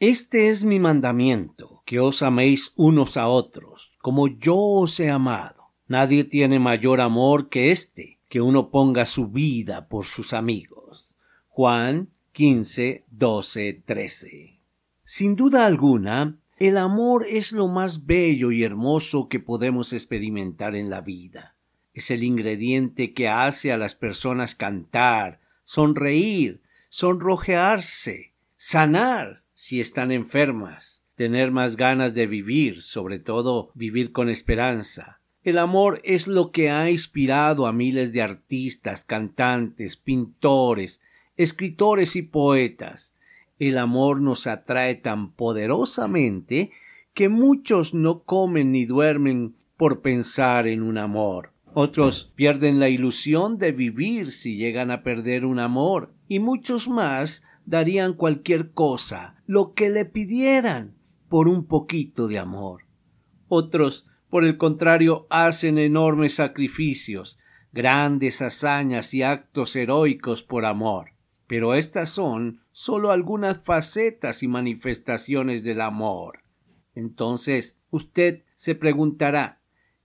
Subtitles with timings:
[0.00, 5.74] Este es mi mandamiento, que os améis unos a otros, como yo os he amado.
[5.88, 11.14] Nadie tiene mayor amor que este, que uno ponga su vida por sus amigos.
[11.48, 14.60] Juan 15, 12, 13.
[15.04, 20.88] Sin duda alguna, el amor es lo más bello y hermoso que podemos experimentar en
[20.88, 21.56] la vida.
[21.92, 31.04] Es el ingrediente que hace a las personas cantar, sonreír, sonrojearse, sanar, si están enfermas,
[31.16, 35.20] tener más ganas de vivir, sobre todo vivir con esperanza.
[35.42, 41.02] El amor es lo que ha inspirado a miles de artistas, cantantes, pintores,
[41.36, 43.18] escritores y poetas.
[43.58, 46.70] El amor nos atrae tan poderosamente
[47.12, 51.52] que muchos no comen ni duermen por pensar en un amor.
[51.74, 57.44] Otros pierden la ilusión de vivir si llegan a perder un amor, y muchos más
[57.70, 60.96] darían cualquier cosa, lo que le pidieran,
[61.28, 62.82] por un poquito de amor.
[63.46, 67.38] Otros, por el contrario, hacen enormes sacrificios,
[67.72, 71.12] grandes hazañas y actos heroicos por amor.
[71.46, 76.42] Pero estas son sólo algunas facetas y manifestaciones del amor.
[76.96, 79.60] Entonces, usted se preguntará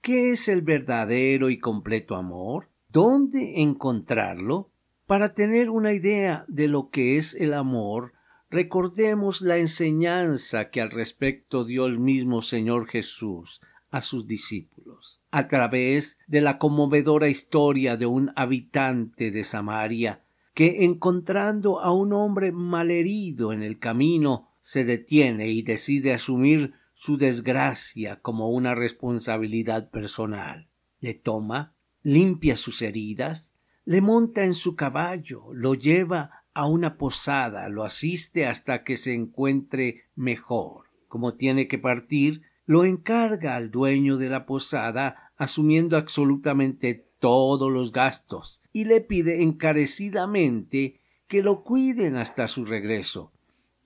[0.00, 2.70] ¿Qué es el verdadero y completo amor?
[2.88, 4.70] ¿Dónde encontrarlo?
[5.08, 8.12] Para tener una idea de lo que es el amor,
[8.50, 15.48] recordemos la enseñanza que al respecto dio el mismo Señor Jesús a sus discípulos, a
[15.48, 22.52] través de la conmovedora historia de un habitante de Samaria que encontrando a un hombre
[22.52, 30.68] malherido en el camino se detiene y decide asumir su desgracia como una responsabilidad personal.
[31.00, 33.57] Le toma, limpia sus heridas,
[33.88, 39.14] le monta en su caballo, lo lleva a una posada, lo asiste hasta que se
[39.14, 40.90] encuentre mejor.
[41.06, 47.90] Como tiene que partir, lo encarga al dueño de la posada, asumiendo absolutamente todos los
[47.90, 53.32] gastos, y le pide encarecidamente que lo cuiden hasta su regreso.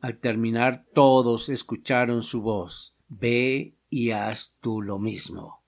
[0.00, 5.61] Al terminar todos escucharon su voz Ve y haz tú lo mismo.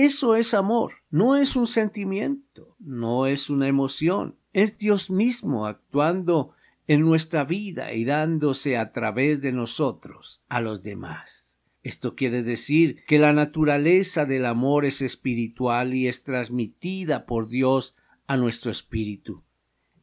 [0.00, 6.52] Eso es amor, no es un sentimiento, no es una emoción, es Dios mismo actuando
[6.86, 11.58] en nuestra vida y dándose a través de nosotros a los demás.
[11.82, 17.96] Esto quiere decir que la naturaleza del amor es espiritual y es transmitida por Dios
[18.28, 19.42] a nuestro espíritu.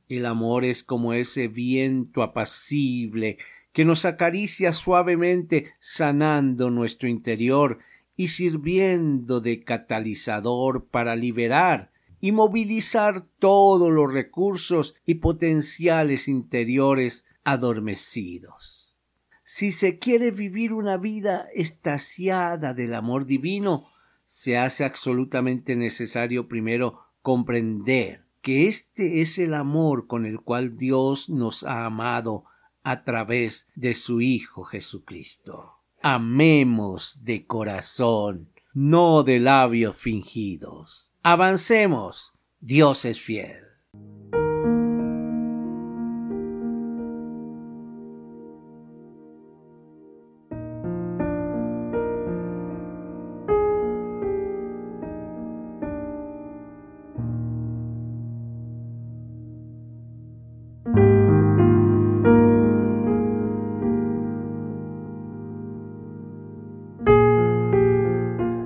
[0.10, 3.38] El amor es como ese viento apacible
[3.72, 7.80] que nos acaricia suavemente sanando nuestro interior
[8.16, 19.00] y sirviendo de catalizador para liberar y movilizar todos los recursos y potenciales interiores adormecidos.
[19.44, 23.86] Si se quiere vivir una vida estasiada del amor divino,
[24.24, 31.30] se hace absolutamente necesario primero comprender que este es el amor con el cual Dios
[31.30, 32.46] nos ha amado
[32.82, 35.75] a través de su Hijo Jesucristo
[36.06, 41.12] amemos de corazón, no de labios fingidos.
[41.24, 43.65] Avancemos, Dios es fiel.